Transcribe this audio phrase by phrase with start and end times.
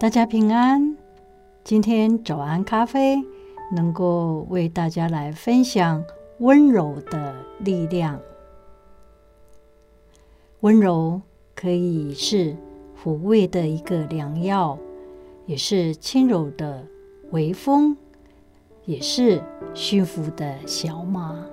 [0.00, 0.96] 大家平安，
[1.62, 3.22] 今天早安咖啡
[3.70, 6.02] 能够为大家来分享
[6.38, 8.18] 温柔的力量。
[10.60, 11.20] 温柔
[11.54, 12.56] 可以是
[12.98, 14.78] 抚慰的一个良药，
[15.44, 16.82] 也是轻柔的
[17.32, 17.94] 微风，
[18.86, 19.42] 也是
[19.74, 21.44] 驯服的小马。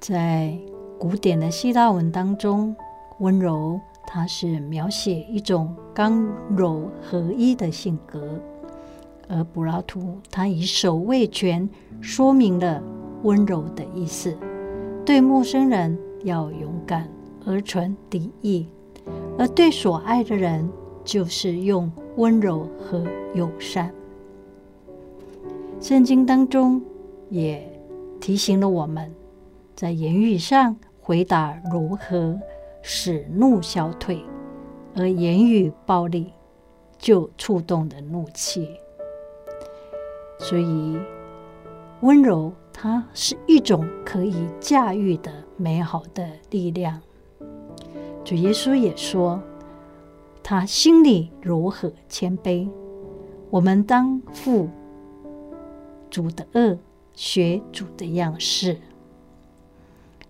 [0.00, 0.52] 在
[0.98, 2.74] 古典的希腊文当中，
[3.20, 3.80] 温柔。
[4.10, 6.24] 它是描写一种刚
[6.56, 8.40] 柔合一的性格，
[9.28, 11.68] 而柏拉图他以守卫权
[12.00, 12.82] 说明了
[13.24, 14.34] 温柔的意思。
[15.04, 17.06] 对陌生人要勇敢
[17.44, 18.66] 而存敌意，
[19.38, 20.66] 而对所爱的人
[21.04, 23.92] 就是用温柔和友善。
[25.82, 26.82] 圣经当中
[27.28, 27.62] 也
[28.22, 29.12] 提醒了我们，
[29.76, 32.40] 在言语上回答如何。
[32.90, 34.24] 使怒消退，
[34.96, 36.32] 而言语暴力
[36.96, 38.66] 就触动了怒气。
[40.38, 40.98] 所以，
[42.00, 46.98] 温柔它是一种可以驾驭的美好的力量。
[48.24, 49.42] 主耶稣也说，
[50.42, 52.66] 他心里柔和谦卑。
[53.50, 54.66] 我们当负
[56.08, 56.78] 主的轭，
[57.12, 58.78] 学主的样式，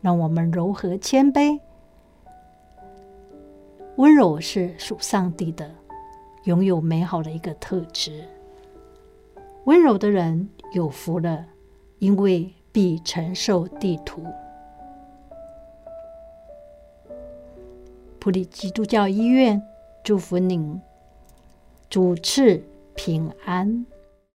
[0.00, 1.58] 让我们柔和谦卑。
[3.96, 5.70] 温柔是属上帝的，
[6.44, 8.24] 拥有美好的一个特质。
[9.64, 11.46] 温柔的人有福了，
[12.00, 14.24] 因为必承受地土。
[18.18, 19.62] 普利基督教医院
[20.02, 20.80] 祝福您，
[21.88, 22.62] 主赐
[22.96, 23.86] 平安。